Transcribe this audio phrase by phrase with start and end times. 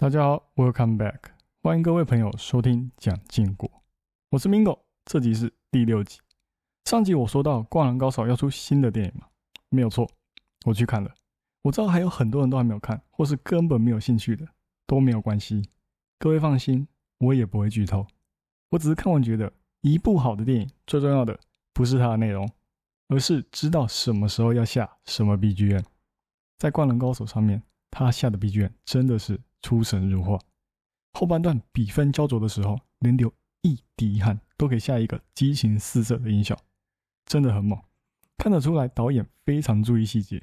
[0.00, 1.18] 大家好，Welcome back，
[1.60, 3.68] 欢迎各位朋友收听讲禁果，
[4.30, 6.20] 我是 Mingo，这集是第六集。
[6.84, 9.26] 上集我说到《灌篮高手》要出新的电影嘛，
[9.70, 10.08] 没有错，
[10.66, 11.12] 我去看了。
[11.62, 14.46] 我知道还有很多人都还没有看，或是根本没有兴趣的，
[14.86, 15.68] 都没有关系，
[16.20, 16.86] 各位放心，
[17.18, 18.06] 我也不会剧透。
[18.70, 21.36] 我只是看完觉得，一部好的电影最重要的
[21.74, 22.48] 不是它的内容，
[23.08, 25.82] 而是知道什么时候要下什么 BGM。
[26.56, 27.60] 在《灌篮高手》上面，
[27.90, 29.40] 他下的 BGM 真的是。
[29.62, 30.38] 出神入化，
[31.12, 36.56] 后半段比分焦灼的时候，连流一滴汗都可以下一个激情四射的音效，
[37.26, 37.78] 真的很猛，
[38.36, 40.40] 看得出来导演非常注意细节。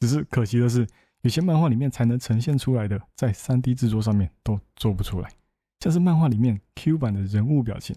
[0.00, 0.86] 只是可惜的是，
[1.22, 5.30] 有些漫画里面才能呈现出来的，在 3D 制作上面都做不出来。
[5.80, 7.94] 像是漫画里面 Q 版的人物表情，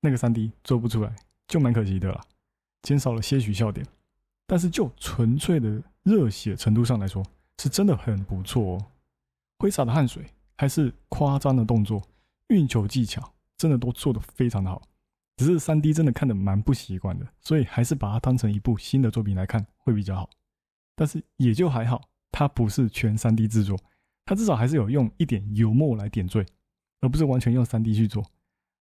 [0.00, 1.14] 那个 3D 做不出来，
[1.46, 2.20] 就蛮可惜的啦，
[2.82, 3.86] 减少了些许笑点。
[4.46, 7.24] 但是就纯粹的热血程度上来说，
[7.58, 8.86] 是真的很不错哦。
[9.58, 10.24] 挥洒的汗水，
[10.56, 12.00] 还是夸张的动作，
[12.48, 14.80] 运球技巧，真的都做得非常的好。
[15.36, 20.30] 只是三 D 真的看得蛮不习惯的，所以还是把它当成一部新的作品来看会比较好。
[20.94, 23.78] 但是也就还好，它不是全三 D 制作，
[24.24, 26.46] 它至少还是有用一点油墨来点缀，
[27.00, 28.24] 而不是完全用三 D 去做。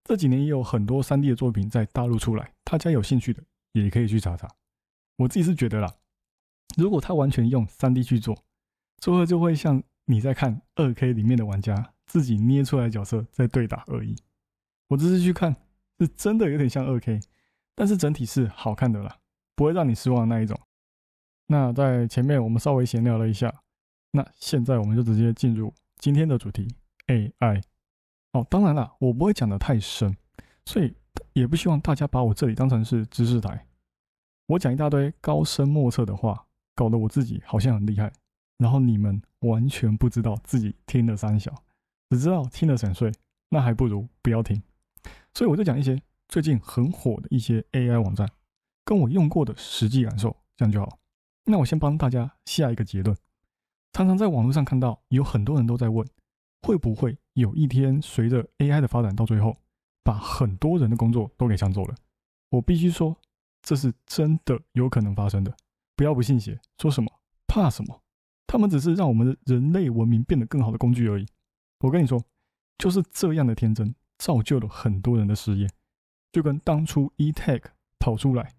[0.03, 4.47] 这几年也有很多三 D 的作品在大陆出来，大家有兴趣的也可以去查查。
[5.17, 5.95] 我自己是觉得啦，
[6.75, 8.43] 如果他完全用三 D 去做，
[8.99, 9.83] 最后就会像。
[10.09, 14.15] 你在看二 K 里面的玩家自己捏出来的角色在对打而已。
[14.87, 15.53] 我这次去看
[15.99, 17.19] 是真的有点像二 K，
[17.75, 19.17] 但是整体是好看的啦，
[19.53, 20.57] 不会让你失望的那一种。
[21.47, 23.53] 那在前面我们稍微闲聊了一下，
[24.11, 26.73] 那现在我们就直接进入今天的主题
[27.07, 27.61] AI。
[28.31, 30.15] 哦，当然了，我不会讲的太深，
[30.65, 30.95] 所以
[31.33, 33.67] 也不希望大家把我这里当成是知识台。
[34.47, 38.13] 我讲一大堆高深莫测的话，搞得我自己好像很厉害。
[38.57, 41.53] 然后你们完全不知道自己听了三小，
[42.09, 43.11] 只知道听了想睡，
[43.49, 44.61] 那还不如不要听。
[45.33, 48.27] 所以我就讲一些最近很火的一些 AI 网站，
[48.83, 50.99] 跟我用过的实际感受，这样就好。
[51.45, 53.15] 那我先帮大家下一个结论。
[53.93, 56.05] 常常在网络上看到有很多人都在问，
[56.61, 59.55] 会不会有一天随着 AI 的发展，到最后
[60.03, 61.95] 把很多人的工作都给抢走了？
[62.49, 63.15] 我必须说，
[63.61, 65.55] 这是真的有可能发生的。
[65.95, 67.11] 不要不信邪，说什么
[67.47, 68.01] 怕什么？
[68.47, 71.25] 他们只是让我们人类文明变得更好的工具而已。
[71.81, 72.23] 我跟你说，
[72.77, 75.69] 就是这样的天真，造就了很多人的失业。
[76.31, 77.63] 就跟当初 eTag
[77.99, 78.53] 跑出来，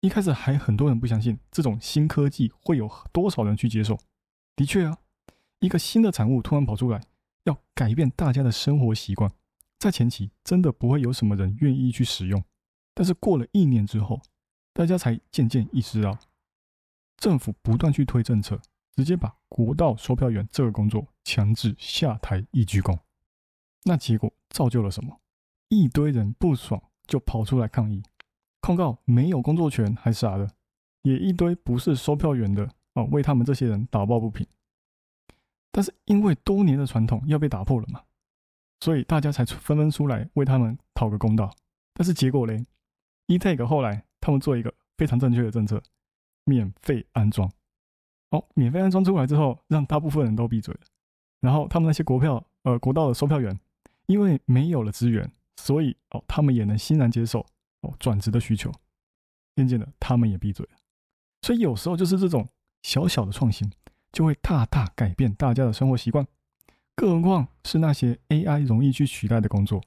[0.00, 3.98] 一开始还很多人不相信这种新科技会有多少人去接受。
[4.56, 4.98] 的确啊，
[5.60, 7.00] 一个新的产物突然跑出来，
[7.44, 9.30] 要改变大家的生活习惯，
[9.78, 12.42] 在前期真的不会有什么人愿意去使用。
[12.94, 14.20] 但是过了一年之后，
[14.72, 16.18] 大家才渐渐意识到，
[17.16, 18.60] 政府不断去推政策。
[18.98, 22.98] 直接把国道售票员这个工作强制下台一鞠躬，
[23.84, 25.20] 那结果造就了什么？
[25.68, 28.02] 一堆人不爽就跑出来抗议，
[28.60, 30.50] 控告没有工作权还啥的，
[31.02, 34.44] 也一堆不是售票员的哦为他们这些人打抱不平。
[35.70, 38.02] 但是因为多年的传统要被打破了嘛，
[38.80, 41.54] 所以大家才纷纷出来为他们讨个公道。
[41.94, 42.66] 但是结果嘞
[43.28, 45.80] ，eTag 后来他们做一个非常正确的政策，
[46.42, 47.48] 免费安装。
[48.30, 50.80] 哦，免费安装出来之后，让大部分人都闭嘴了。
[51.40, 53.58] 然后他们那些国票、呃国道的售票员，
[54.06, 57.46] 因为没有了资源，所以哦他们也能欣然接受
[57.80, 58.70] 哦转职的需求。
[59.56, 60.72] 渐渐的，他们也闭嘴了。
[61.42, 62.46] 所以有时候就是这种
[62.82, 63.70] 小小的创新，
[64.12, 66.26] 就会大大改变大家的生活习惯。
[66.94, 69.80] 更何况是那些 AI 容易去取代的工作。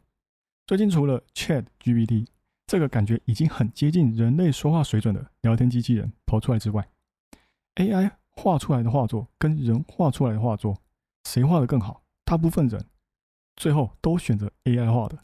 [0.66, 2.26] 最近除了 Chat GPT
[2.66, 6.88] 这个感觉已经很接近人类说话水准的聊天机器人跑出来之外
[7.76, 8.12] ，AI。
[8.36, 10.78] 画出来的画作跟人画出来的画作，
[11.26, 12.02] 谁画的更好？
[12.24, 12.86] 大部分人
[13.56, 15.18] 最后都选择 AI 画的。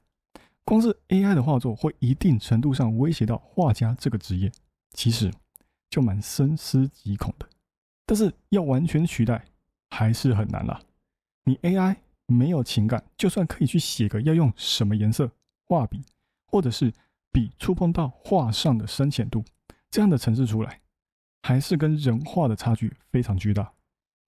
[0.65, 4.51] 光是 AI 的画作会一定程度上威胁到画家这个职业，
[4.91, 5.31] 其实
[5.89, 7.47] 就蛮深思极恐的。
[8.05, 9.45] 但是要完全取代
[9.89, 10.81] 还是很难啦。
[11.45, 15.31] 你 AI 没有情感，就算可以去写个要用什么颜色
[15.65, 16.01] 画笔，
[16.45, 16.91] 或者是
[17.31, 19.45] 笔触碰到画上的深浅度
[19.89, 20.81] 这样的程式出来。
[21.47, 23.71] 还是跟人画的差距非常巨大。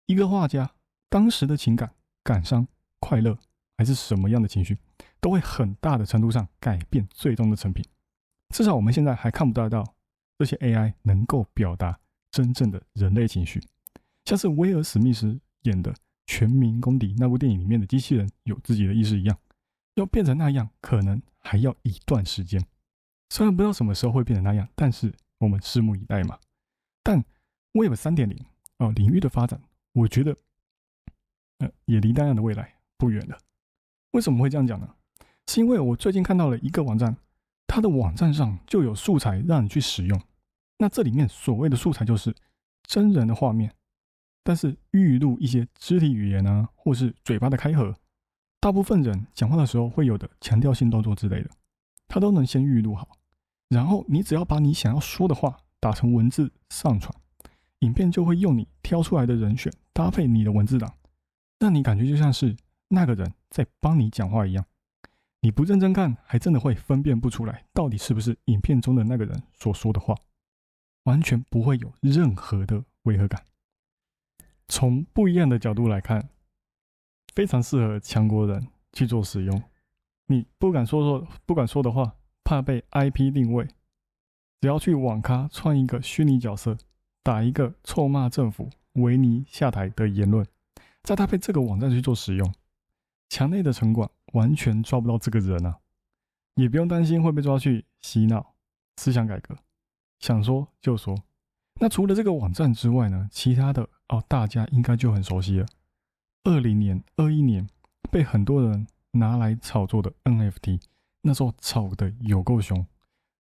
[0.05, 0.71] 一个画家
[1.09, 1.91] 当时的情感、
[2.23, 2.69] 感伤、
[3.01, 3.39] 快乐，
[3.79, 4.77] 还是什么样的情绪，
[5.19, 7.83] 都会很大的程度上改变最终的成品。
[8.55, 9.83] 至少我们现在还看不到到
[10.37, 11.99] 这些 AI 能够表达
[12.31, 13.63] 真正的人类情绪，
[14.27, 15.91] 像是威尔史密斯演的
[16.27, 19.39] 《全民公敌》那部电影里面的机器人有自己的意识一样。
[19.95, 22.63] 要变成那样，可能还要一段时间。
[23.31, 26.39] 虽然不知道什么时候会变成那样，但是我们拭目以待嘛。
[27.07, 27.25] 但
[27.75, 28.37] Web 三点零
[28.79, 29.63] 哦领域的发展，
[29.93, 30.37] 我觉得
[31.59, 33.39] 呃也离那样的未来不远了。
[34.11, 34.93] 为什么会这样讲呢？
[35.47, 37.17] 是因为我最近看到了一个网站，
[37.69, 40.21] 它的网站上就有素材让你去使用。
[40.79, 42.35] 那这里面所谓的素材就是
[42.83, 43.73] 真人的画面，
[44.43, 47.95] 但是预录一些肢体语言啊，或是嘴巴的开合，
[48.59, 51.51] 大部分人讲话的时候会有的强调性动作之类的，
[52.09, 53.09] 它都能先预录好。
[53.69, 57.15] 然后你只要把你想要说的话打成文字上传，
[57.81, 60.95] 影片就会用你挑出来的人选搭配你的文字档，
[61.59, 62.57] 让你感觉就像是
[62.89, 64.65] 那个人在帮你讲话一样。
[65.41, 70.15] 你不认真看，还真的会分辨不出来，到底是不是影片中的那个人所说的话，
[71.05, 73.45] 完全不会有任何的违和感。
[74.67, 76.31] 从不一样的角度来看，
[77.35, 79.63] 非常适合强国人去做使用。
[80.27, 83.69] 你不敢说说，不敢说的话，怕被 IP 定位，
[84.61, 86.77] 只要去网咖创一个虚拟角色，
[87.23, 90.47] 打一个臭骂政府、维尼下台的言论，
[91.03, 92.55] 再搭配这个网站去做使用。
[93.29, 95.79] 墙内的城管完全抓不到这个人啊，
[96.55, 98.55] 也不用担心会被抓去洗脑、
[98.97, 99.57] 思想改革，
[100.21, 101.17] 想说就说。
[101.79, 105.67] 那除了这个网站之外呢，其他的哦，大家应该就很熟悉了。
[106.45, 107.69] 二零年、二一年
[108.11, 110.81] 被很多人拿来炒作的 NFT，
[111.23, 112.87] 那时候炒的有够凶。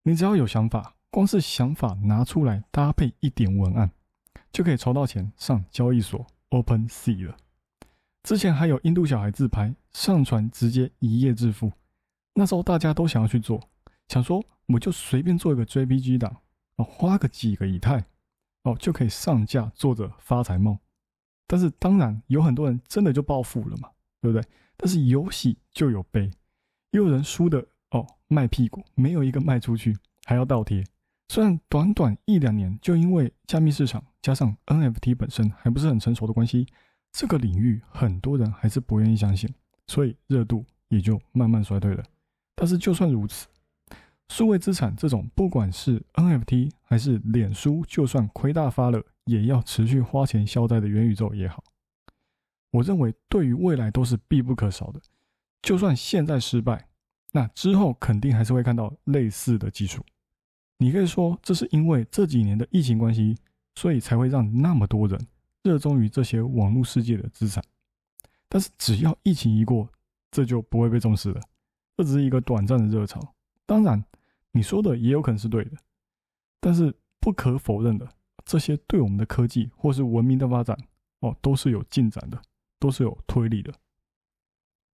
[0.03, 3.91] 你只要有想法，光是想法拿出来搭配一点文案，
[4.51, 7.37] 就可以筹到钱上交易所 OpenSea 了。
[8.23, 11.71] 之前还有印度小孩自拍上传，直接一夜致富。
[12.33, 13.61] 那时候大家都想要去做，
[14.07, 16.35] 想说我就随便做一个 JPG 档，
[16.77, 18.03] 哦，花个几个以太，
[18.63, 20.75] 哦，就可以上架做着发财梦。
[21.45, 23.87] 但是当然有很多人真的就暴富了嘛，
[24.19, 24.43] 对不对？
[24.77, 26.23] 但是有喜就有悲，
[26.89, 29.95] 也有人输的哦，卖屁股，没有一个卖出去，
[30.25, 30.83] 还要倒贴。
[31.29, 36.67] 虽然短短一两年，就因为加密市场加上 NFT 本身还不是很成熟的关系。
[37.11, 39.47] 这个领域很多人还是不愿意相信，
[39.87, 42.03] 所以热度也就慢慢衰退了。
[42.55, 43.47] 但是就算如此，
[44.29, 51.63] 数位资产这种不管是 NFT 还是脸书，就算亏大发了，也要持续花钱消灾的元宇宙也好，
[52.71, 54.99] 我认为对于未来都是必不可少的。
[55.61, 56.87] 就算现在失败，
[57.31, 60.03] 那之后肯定还是会看到类似的技术。
[60.83, 63.37] 你可以说这是因为这几年的疫情关系，
[63.75, 65.17] 所以才会让那么多人。
[65.61, 67.63] 热衷于这些网络世界的资产，
[68.49, 69.87] 但是只要疫情一过，
[70.29, 71.39] 这就不会被重视了。
[71.95, 73.33] 这只是一个短暂的热潮。
[73.65, 74.03] 当然，
[74.51, 75.71] 你说的也有可能是对的，
[76.59, 78.05] 但是不可否认的，
[78.43, 80.77] 这些对我们的科技或是文明的发展，
[81.21, 82.41] 哦，都是有进展的，
[82.77, 83.73] 都是有推力的。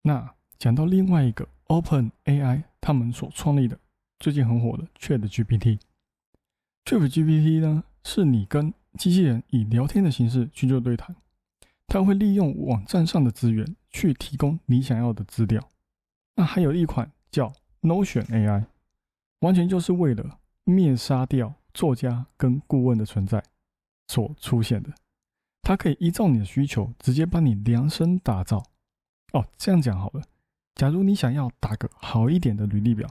[0.01, 3.79] 那讲到另外一个 Open AI，他们所创立的
[4.19, 11.15] 最近很火的 Chat GPT，Chat GPT 呢，是你跟机器人以聊天的形式去做对谈，
[11.85, 15.69] 它会利用网站上的资源去提供你想要的资料。
[16.35, 18.65] 那还有一款叫 Notion AI，
[19.41, 23.43] 完全就是为了灭杀掉作家跟顾问的存在
[24.07, 24.91] 所出现的。
[25.61, 28.63] 它可以依照你的需求，直接帮你量身打造。
[29.33, 30.23] 哦，这样讲好了。
[30.73, 33.07] 假如你想要打个好一点的履历表，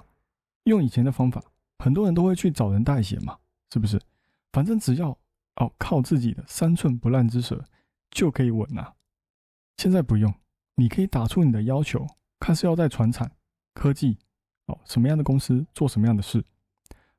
[0.67, 1.43] 用以前的方法，
[1.79, 3.39] 很多人都会去找人代写嘛，
[3.73, 4.01] 是不是？
[4.53, 5.19] 反正只要。
[5.59, 7.65] 哦，靠自己的三寸不烂之舌
[8.11, 8.93] 就可以稳呐！
[9.79, 10.35] 现在不用，
[10.75, 12.07] 你可以打出你的要求，
[12.39, 13.33] 看是要在传产、
[13.73, 14.19] 科技，
[14.67, 16.45] 哦，什么样的公司做什么样的事，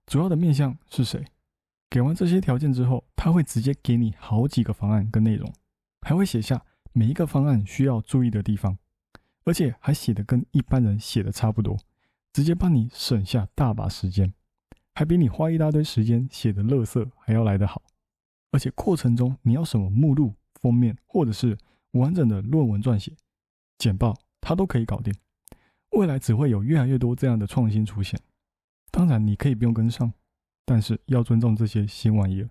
[0.06, 1.26] 主要的面向是谁？
[1.90, 5.52] 给完这些条件之后，他会直接给你好几个方案跟内容，
[6.02, 6.64] 还会写下
[6.94, 8.78] 每一个方案需要注意的地方，
[9.46, 11.76] 而且还写的跟一般人写的差不多，
[12.38, 14.32] 直接帮你省下大把时间，
[14.94, 17.82] 还比你花一大堆时间写的乐色还要来得好。
[18.52, 21.58] 而且过程中你要什么目录、封面，或者是
[21.94, 23.12] 完整的论文撰写、
[23.80, 25.12] 简报，它都可以搞定。
[25.94, 28.20] 未来只会有越来越多这样的创新出现。
[28.92, 30.14] 当然你可以不用跟上，
[30.64, 32.50] 但是要尊重这些新玩意儿。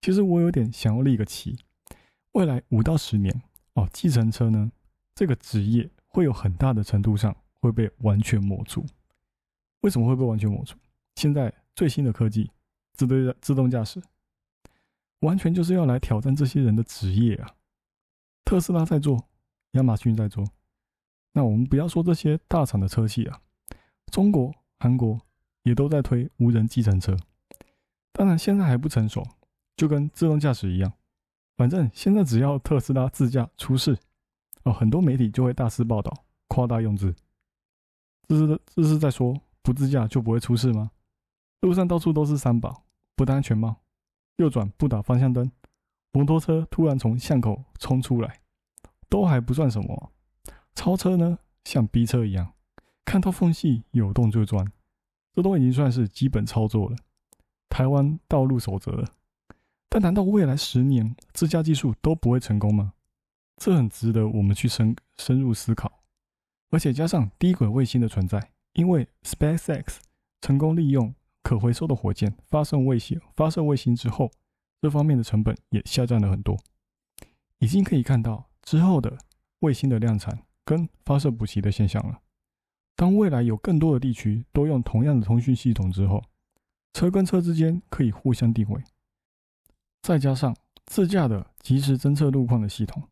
[0.00, 1.58] 其实我有点想要立个旗，
[2.32, 3.42] 未来五到十年
[3.74, 4.72] 哦，计程车呢
[5.14, 8.84] 这个职业会有很大的程度上会被完全抹除。
[9.80, 10.76] 为什么会被完全抹除？
[11.14, 12.50] 现在最新的科技，
[12.92, 14.02] 自动自动驾驶。
[15.20, 17.54] 完全就是要来挑战这些人的职业啊！
[18.44, 19.26] 特斯拉在做，
[19.70, 20.44] 亚马逊在做，
[21.32, 23.40] 那我们不要说这些大厂的车企啊，
[24.12, 25.18] 中国、韩国
[25.62, 27.16] 也都在推无人计程车。
[28.12, 29.26] 当然现在还不成熟，
[29.78, 30.92] 就跟自动驾驶一样，
[31.56, 33.96] 反正现在只要特斯拉自驾出事，
[34.64, 36.12] 哦，很多媒体就会大肆报道，
[36.48, 37.14] 夸大用字。
[38.28, 40.90] 这是这是在说不自驾就不会出事吗？
[41.60, 42.84] 路上到处都是三宝，
[43.16, 43.76] 不戴安全帽。
[44.36, 45.50] 右转不打方向灯，
[46.12, 48.40] 摩托车突然从巷口冲出来，
[49.08, 50.12] 都还不算什么。
[50.74, 52.52] 超车呢，像逼车一样，
[53.04, 54.70] 看到缝隙有洞就钻，
[55.34, 56.96] 这都已经算是基本操作了。
[57.68, 59.08] 台湾道路守则了。
[59.88, 62.94] 但难道未来十年自驾技术都不会成功吗？
[63.56, 66.00] 这很值得我们去深深入思考。
[66.70, 69.98] 而且加上低轨卫星的存在，因为 SpaceX
[70.40, 74.30] 成功利用可回收的火箭发射卫星，发射卫星之后，
[74.80, 76.58] 这方面的成本也下降了很多。
[77.58, 79.16] 已经可以看到之后的
[79.60, 82.20] 卫星的量产跟发射补齐的现象了。
[82.96, 86.22] 当未来有更多的地区都用同样的通讯系统之后，
[86.92, 88.82] 车跟车之间可以互相定位，
[90.02, 90.54] 再加上
[90.86, 93.02] 自驾的及时侦测路况的系统，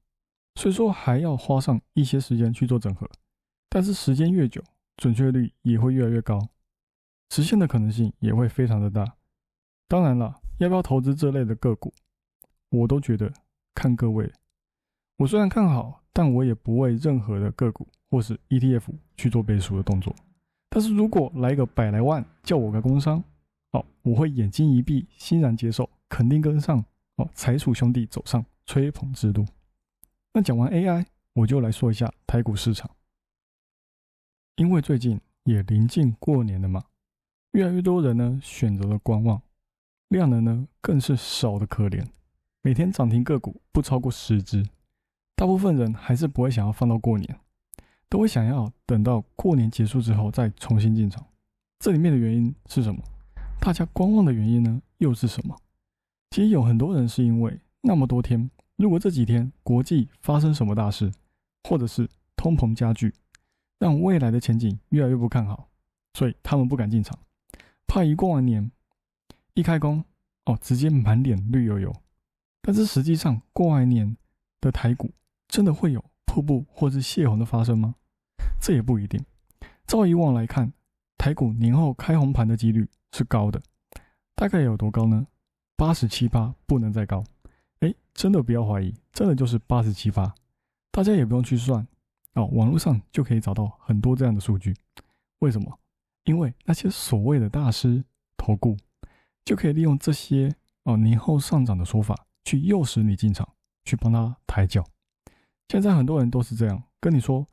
[0.55, 3.11] 虽说还要花上一些时间去做整合，
[3.75, 4.63] 但是时间越久，
[4.99, 6.39] 准确率也会越来越高，
[7.31, 9.17] 实现的可能性也会非常的大。
[9.89, 11.91] 当然了，要不要投资这类的个股，
[12.69, 13.33] 我都觉得
[13.75, 14.31] 看各位。
[15.17, 20.15] 我虽然看好，但我也不为任何的个股或是 ETF 去做背书的动作。
[20.69, 23.25] 但是如果来个百来万，叫我个工商，
[23.71, 26.85] 哦，我会眼睛一闭，欣然接受，肯定跟上
[27.17, 29.47] 哦，财鼠兄弟走上吹捧之路。
[30.35, 32.91] 那讲完 AI，我就来说一下台股市场。
[34.57, 36.85] 因为最近也临近过年了嘛，
[37.53, 39.41] 越来越多人呢选择了观望，
[40.09, 42.07] 量能呢更是少的可怜，
[42.63, 44.67] 每天涨停个股不超过十只。
[45.35, 47.41] 大部分人还是不会想要放到过年，
[48.09, 51.25] 都会想要等到过年结束之后再重新进场。
[51.81, 53.03] 这里面的原因是什么？
[53.59, 54.81] 大家观望的原因呢？
[54.99, 55.57] 又是什么？
[56.31, 61.11] 其实有很多人是因为那么多天，如果这几天国际发生什么大事，
[61.69, 63.13] 或者是通膨加剧，
[63.83, 65.69] 让未来的前景越来越不看好，
[66.15, 67.19] 所以他们不敢进场，
[67.89, 68.71] 怕一过完年
[69.55, 70.05] 一开工
[70.45, 71.93] 哦，直接满脸绿油油。
[72.61, 74.17] 但是实际上过完年
[74.61, 75.11] 的台股。
[75.49, 77.95] 真的会有瀑布或是泄洪的发生吗？
[78.59, 79.23] 这也不一定。
[79.87, 80.73] 照以往来看，
[81.19, 83.61] 台股年后开红盘的几率是高的，
[84.35, 85.27] 大概有多高呢？
[85.77, 87.23] 八十七八，不能再高。
[87.81, 90.35] 哎，真的不要怀疑，真的就是八十七八。
[90.91, 91.87] 大家也不用去算
[92.35, 94.75] 哦，网络上就可以找到很多这样的数据。
[95.41, 95.79] 为什么？
[96.25, 98.05] 因为那些所谓的大师
[98.37, 98.77] 投顾，
[99.45, 103.49] 就可以利用这些哦年后上涨的说法，去诱使你进场，
[103.85, 104.85] 去帮他抬轿。
[105.69, 107.47] 现在很多人都是这样跟你说：“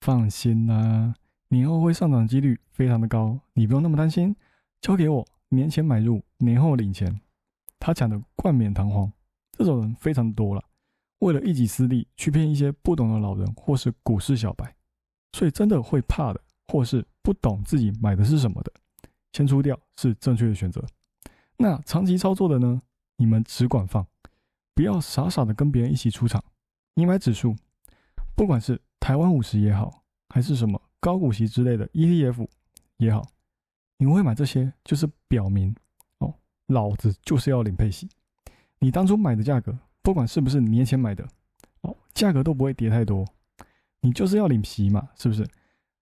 [0.00, 1.14] 放心啦，
[1.48, 4.34] 年后会上涨几率非常的高，你不用那么担心，
[4.80, 7.20] 交给我，年前买入，年后领钱。”
[7.78, 9.12] 他讲的冠冕堂皇，
[9.52, 10.64] 这种人非常多了，
[11.20, 14.74] 为了一己私利去骗一些不懂的老人或是股市小白，
[15.32, 18.72] 所以真的会怕的，或是不懂自己买的是什么的，
[19.32, 20.84] 先出掉是正确的选择。
[21.56, 22.82] 那长期操作的呢？
[23.16, 24.06] 你们只管放，
[24.74, 26.44] 不要傻傻的跟别人一起出场。
[26.94, 27.56] 你买指数，
[28.34, 32.46] 不管是台湾五十也好，还是什么高股息之类的 ETF
[32.98, 33.26] 也好，
[33.96, 35.74] 你会买这些，就是表明
[36.18, 36.34] 哦，
[36.66, 38.06] 老子就是要领配息。
[38.78, 41.26] 你当初买的价格，不管是不是年前买的，
[41.80, 43.26] 哦，价格都不会跌太多。
[44.02, 45.44] 你就是要领皮嘛，是不是？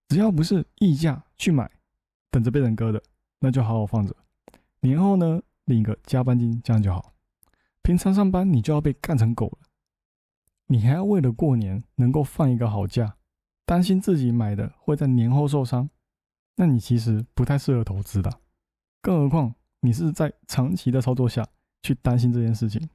[0.08, 1.70] 只要不是溢价去买，
[2.30, 3.02] 等着被人割的，
[3.38, 4.14] 那就好好放着。
[4.80, 7.14] 年后呢，领个加班金，这样就好。
[7.80, 9.58] 平常上班你就要被干成狗了。
[10.66, 13.16] 你还要为了过年能够放一个好假，
[13.64, 15.88] 担心自己买的会在年后受伤，
[16.56, 18.30] 那你其实不太适合投资的。
[19.00, 21.42] 更何况你是在长期的操作下
[21.82, 22.86] 去担心这件事情，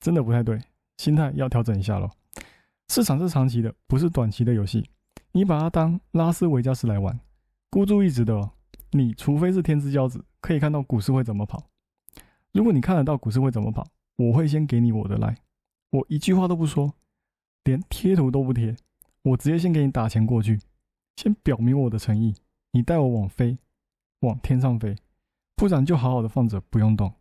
[0.00, 0.60] 真的不太对，
[0.96, 2.10] 心态要调整一下咯。
[2.88, 4.88] 市场是长期的，不是短期的游戏。
[5.32, 7.18] 你把它当拉斯维加斯来玩，
[7.70, 8.52] 孤注一掷的哦。
[8.92, 11.68] 你除非是天之骄子，可以看到股市会怎么跑。
[12.52, 13.86] 如果你看得到股市会怎么跑，
[14.16, 15.36] 我会先给你我的来。
[15.90, 16.94] 我一句话都不说，
[17.64, 18.74] 连贴图都不贴，
[19.22, 20.58] 我直接先给你打钱过去，
[21.16, 22.34] 先表明我的诚意。
[22.70, 23.58] 你带我往飞，
[24.20, 24.96] 往天上飞，
[25.54, 27.12] 不然就好好的放着不用动。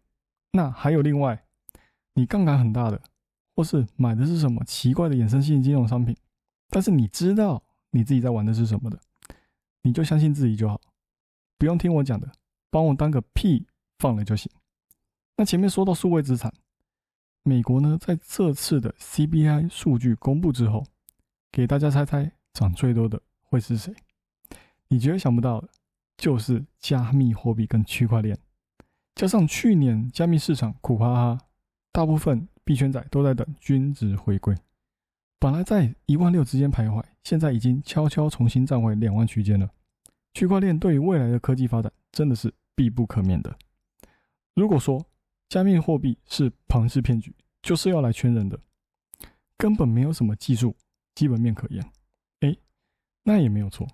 [0.54, 1.44] 那还有另外，
[2.18, 3.00] 你杠杆很大的，
[3.56, 6.18] 或是买的是什么奇怪的衍生性金融商品，
[6.70, 9.00] 但是你知道你自己在玩的是什么的，
[9.84, 10.82] 你就相信自己就好，
[11.60, 12.32] 不用听我讲的，
[12.72, 13.68] 帮我当个屁
[14.00, 14.52] 放了就行。
[15.36, 16.52] 那前面说到数位资产。
[17.44, 20.84] 美国呢，在这次的 CBI 数据公布之后，
[21.52, 23.94] 给大家猜猜涨最多的会是谁？
[24.88, 25.70] 你绝对想不到的，
[26.18, 28.38] 就是加密货币跟区块链。
[29.16, 31.47] 加上去年加密市场苦哈哈，
[31.98, 34.56] 大部分币圈仔都在等均值回归。
[35.40, 39.68] 本来在一万六之间徘徊，现在已经悄悄重新站回两万区间了。
[40.36, 43.58] 区块链对于未来的科技发展真的是必不可免的。
[44.54, 45.04] 如果说，
[45.50, 48.60] 加密货币是庞氏骗局，就是要来圈人的，
[49.58, 50.76] 根本没有什么技术
[51.16, 51.84] 基本面可言。
[52.42, 52.56] 哎，
[53.24, 53.88] 那也没有错。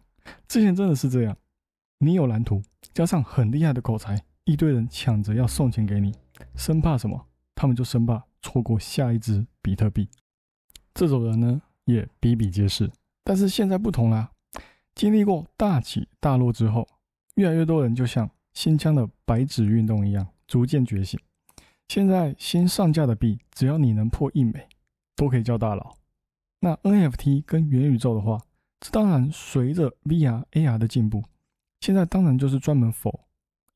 [0.49, 1.37] 之前真的是这样，
[1.99, 2.61] 你有蓝图，
[2.93, 6.13] 加上很厉害的口才，一堆人抢着要送钱给你，
[6.57, 7.27] 生怕什么？
[7.55, 10.09] 他们就生怕错过下一只比特币。
[10.93, 12.91] 这种人呢，也比比皆是。
[13.23, 14.31] 但是现在不同啦，
[14.95, 16.87] 经历过大起大落之后，
[17.35, 21.19] 越来越多人就像新疆的白纸运动一样，逐渐觉醒。
[21.87, 24.67] 现在新上架的币，只要你能破一美，
[25.15, 25.95] 都可以叫大佬。
[26.59, 28.41] 那 NFT 跟元宇宙的话，
[28.79, 31.23] 这当然随着 VR、AR 的进步，
[31.81, 33.25] 现在当然就是专门否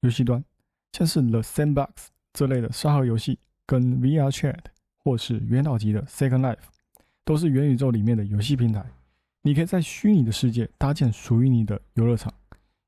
[0.02, 0.44] 游戏端，
[0.94, 1.90] 像是 The Sandbox
[2.34, 4.58] 这类的沙盒游戏，跟 VR Chat
[4.98, 6.58] 或是元老级的 Second Life，
[7.24, 8.84] 都是元宇宙里面的游戏平台。
[9.44, 12.34] 你可以在虚拟的世界搭建属于你的游乐场，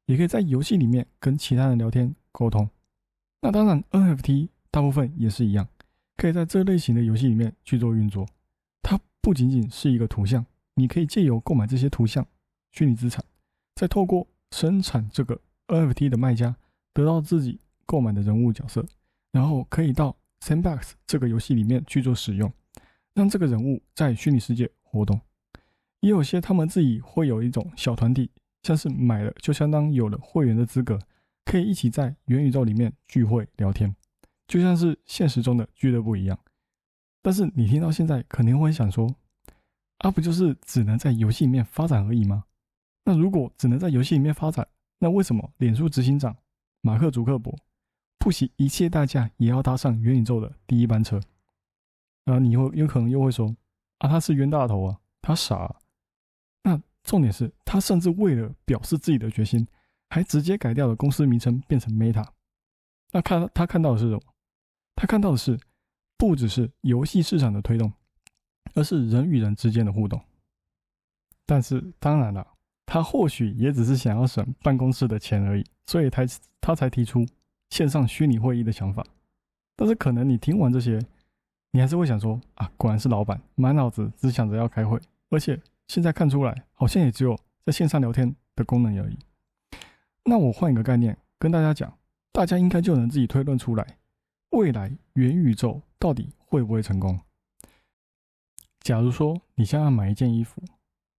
[0.07, 2.67] 也可以在游戏里面跟其他人聊天沟通。
[3.41, 5.67] 那当然，NFT 大部分也是一样，
[6.17, 8.25] 可以在这类型的游戏里面去做运作。
[8.81, 10.45] 它不仅仅是一个图像，
[10.75, 12.25] 你可以借由购买这些图像
[12.71, 13.23] 虚拟资产，
[13.75, 16.55] 再透过生产这个 NFT 的卖家
[16.93, 18.85] 得到自己购买的人物角色，
[19.31, 22.51] 然后可以到 Sandbox 这个游戏里面去做使用，
[23.13, 25.19] 让这个人物在虚拟世界活动。
[25.99, 28.31] 也有些他们自己会有一种小团体，
[28.63, 30.97] 像是买了就相当有了会员的资格，
[31.43, 33.93] 可以一起在元宇宙里面聚会聊天，
[34.47, 36.39] 就像是现实中的俱乐部一样。
[37.21, 39.13] 但是你听到现在肯定会想说，
[39.97, 42.45] 啊，不就是只能在游戏里面发展而已吗？
[43.03, 44.65] 那如果只能在游戏里面发展，
[44.99, 46.37] 那为什么脸书执行长
[46.81, 47.53] 马克·祖克伯
[48.19, 51.19] 不惜一切代价也要搭上元宇宙的第一班车？
[52.25, 53.55] 啊，你会有可能又会说，
[53.97, 55.75] 啊，他是冤大头啊，他傻。
[56.61, 59.67] 那重点是他甚至为了表示自己的决心，
[60.09, 62.27] 还直接改掉了公司名称，变成 Meta。
[63.11, 64.21] 那看他看到的是什么？
[64.95, 65.59] 他看到的是。
[66.19, 67.93] 不只是游戏市场的推动，
[68.73, 70.21] 而是人与人之间的互动。
[71.45, 72.45] 但是，当然了，
[72.85, 76.25] 他或许也只是想要省办公室的钱而已，所以才
[76.59, 77.25] 他才提出
[77.69, 79.05] 线上虚拟会议的想法。
[79.75, 80.99] 但是，可能你听完这些，
[81.71, 89.17] 你还是会想说：啊，果然是老板，满脑子只想着要开会，而且现在看出来，好像也只有在线上聊天的功能而已。
[90.25, 91.97] 那我换一个概念跟大家讲，
[92.31, 93.97] 大家应该就能自己推论出来，
[94.51, 95.81] 未来元宇宙。
[96.01, 97.19] 到底会不会成功？
[98.79, 100.63] 假如说你想要买一件衣服，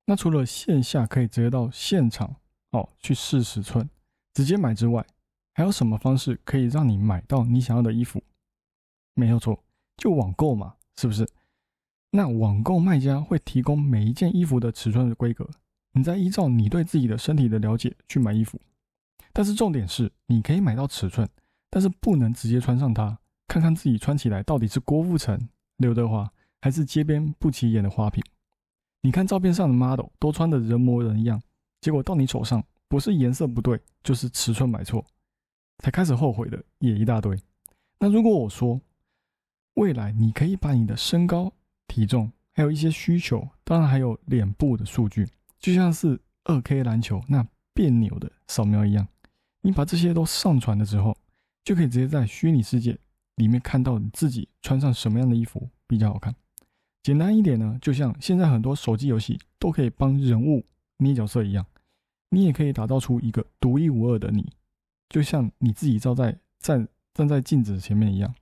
[0.06, 2.36] 那除了线下可以直接到现场
[2.70, 3.86] 哦去试尺寸，
[4.32, 5.04] 直接买之外，
[5.60, 8.22] 还有什么方式可以让你买到你想要的衣服？
[9.12, 9.62] 没有错，
[9.98, 11.28] 就网购嘛，是不是？
[12.12, 15.46] 那网购卖家会提供每一件衣服的尺寸的规格，
[15.92, 18.58] 你再依照你对自己的身体的了解去买衣服。
[19.34, 21.28] 但是重点是，你可以买到尺寸，
[21.68, 23.18] 但是不能直接穿上它。
[23.46, 25.38] 看看自己穿起来到底是郭富城、
[25.76, 28.24] 刘德华，还是街边不起眼的花瓶。
[29.02, 31.38] 你看照片上的 model 都穿的人模人样，
[31.82, 35.04] 结果到你手上不是颜色不对，就是尺寸买错，
[35.80, 37.36] 才开始后悔的也一大堆。
[37.98, 38.80] 那如果我说
[39.74, 41.52] 未来你可以把你的身高、
[41.86, 49.06] 体重，还有一些需求，当然还有脸部的数据，就像是二 K 篮球那别扭的扫描一样，
[49.62, 51.16] 你把这些都上传了之后，
[51.64, 52.98] 就可以直接在虚拟世界。
[53.36, 56.34] 里面看到你自己穿上什么样的衣服比较好看？
[57.02, 60.62] 简单一点呢，就像现在很多手机游戏都可以帮人物
[60.98, 61.64] 捏角色一样，
[62.28, 64.52] 你也可以打造出一个独一无二的你，
[65.10, 68.34] 就像你自己照在站站在镜子前面一样，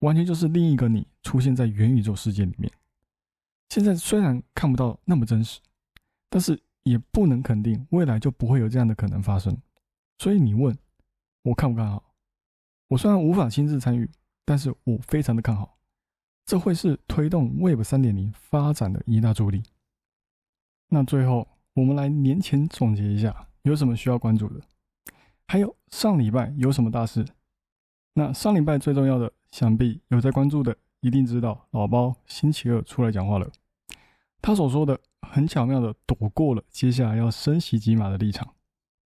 [0.00, 2.70] 完全就是另一个你出现在元宇宙世界里面。
[3.68, 5.60] 现在虽然看不到那么真实，
[6.28, 9.56] 但是也不能肯定未来就不会有这样的可能发生。
[10.18, 10.76] 所以你问
[11.42, 12.02] 我看不看好？
[12.88, 14.10] 我虽然无法亲自参与，
[14.44, 15.78] 但是我非常的看好，
[16.44, 19.62] 这会是推动 Web 三点零发展的一大助力。
[20.88, 24.60] 那最后，我们来年前总结一下，有什么需要关注的？
[25.50, 27.26] 还有上礼拜有什么大事？
[28.14, 33.50] 那上礼拜最重要的，想必有在关注的一定知道，老包星期二出来讲话了。
[34.40, 38.54] 他所说的很巧妙的躲过了接下来要升息几码的立场，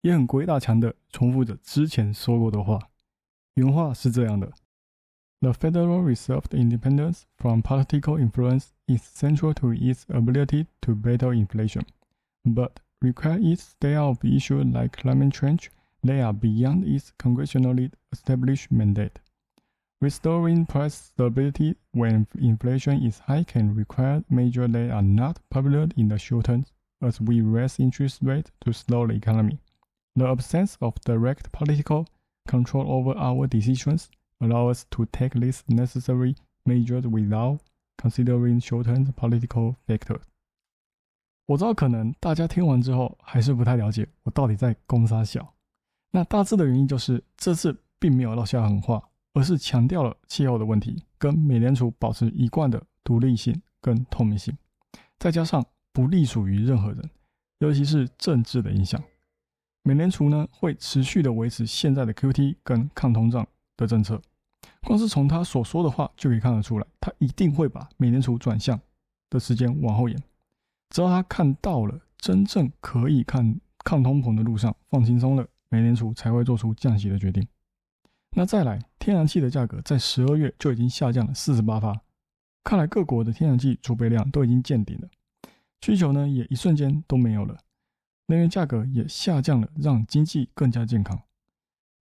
[0.02, 2.78] 也很鬼打墙的重复着之前说过的话。
[3.54, 4.52] 原话是这样的
[5.40, 11.82] ：The Federal Reserve's independence from political influence is central to its ability to battle inflation,
[12.44, 15.66] but require it stay out of issues like climate change
[16.03, 19.19] that are beyond its congressionally established mandate.
[20.01, 26.09] Restoring price stability when inflation is high can require measures that are not popular in
[26.09, 26.65] the short term,
[27.01, 29.59] as we raise interest rates to slow the economy.
[30.15, 32.07] The absence of direct political
[32.47, 34.09] control over our decisions
[34.41, 37.59] allow us to take these necessary measures without
[37.97, 40.21] considering short-term political factors。
[41.47, 45.53] 我知道可能大家听完之后还是不太了解我到底在攻啥小。
[46.10, 54.56] 那大致的原因就是这次并没有落下狠话，而是强调了气候的问题跟美联储保持一贯的独立性跟透明性，
[55.18, 57.10] 再加上不隶属于任何人，
[57.58, 59.00] 尤其是政治的影响。
[59.82, 63.46] 美联储呢会持续的维持现在的 QT 跟抗通胀
[63.76, 64.20] 的政策，
[64.82, 68.78] 光是从他所说的话就可以看得出来，他一定会把美联储转向
[69.30, 70.22] 的时间往后延，
[70.90, 77.48] 直到他看到了真正可以看抗通膨的路上放轻松了，美联储才会做出降息的决定。
[78.32, 82.00] 那再来，天然气的价格在十二月就已经下降了四十八发
[82.62, 85.08] 看来各国的天然气储备量都已经见顶了，
[85.80, 87.56] 需求呢也一瞬间都没有了。
[88.26, 91.20] 能源价格也下降了，让经济更加健康。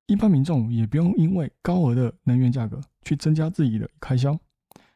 [0.05, 4.37] 一般民众也不用因为高额的能源价格去增加自己的开销，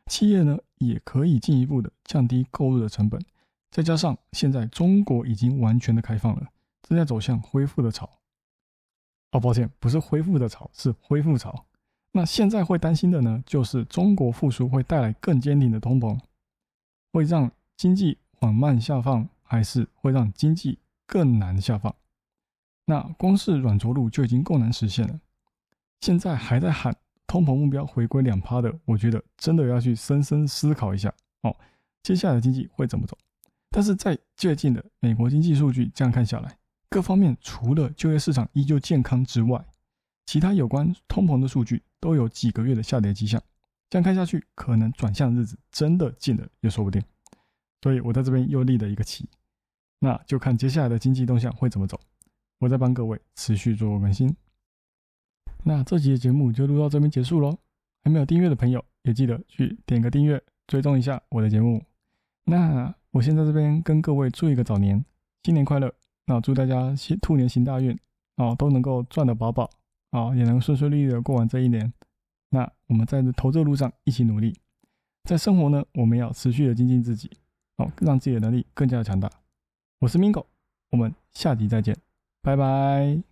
[0.08, 3.20] 企业呢也可以进一步的降低购入的成本。
[3.72, 6.48] 再加上现在中国已经完全的开放了，
[6.84, 8.08] 正在走向恢复的潮。
[9.34, 11.66] 哦，抱歉，不是恢复的潮，是恢复潮。
[12.14, 16.18] 那现在会担心的呢，就是中国复苏会带来更坚挺的通膨，
[17.12, 20.80] 会让经济缓慢下放，还是会让经济？
[21.06, 21.94] 更难下放，
[22.86, 25.20] 那光是软着陆就已经够难实现了。
[26.00, 26.96] 现在还在喊
[27.28, 31.56] 通膨目标回归两趴的，我觉得真的要去深深思考一下哦。
[32.02, 33.16] 接下来的经济会怎么走？
[33.70, 36.58] 但是在最近的美国经济数据这样看下来，
[36.94, 39.66] 各方面除了就业市场依旧健康之外，
[40.28, 43.42] 其他有关通膨的数据都有几个月的下跌迹象。
[43.90, 47.02] 这样看下去，可能转向日子真的近了也说不定。
[47.82, 49.28] 所以我在这边又立了一个旗。
[49.98, 52.00] 那就看接下来的经济动向会怎么走，
[52.60, 54.32] 我再帮各位持续做更新。
[55.64, 57.58] 那这集的节目就录到这边结束喽，
[58.04, 61.84] 还没有订阅的朋友也记得去点个订阅，追踪一下我的节目。
[62.44, 65.04] 那我先在这边跟各位祝一个早年，
[65.44, 65.92] 新年快乐！
[66.26, 67.98] 那祝大家兔年行大运
[68.36, 69.70] 啊，都能够赚得饱饱
[70.12, 71.92] 啊，也能顺顺利利的过完这一年。
[72.50, 74.56] 那我们在投资路上一起努力，
[75.24, 77.30] 在生活呢，我们要持续的精进自己
[77.78, 79.30] 哦，让自己的能力更加的强大。
[80.00, 80.46] 我是 Mingo，
[80.92, 81.98] 我们下集再见，
[82.42, 83.22] 拜拜。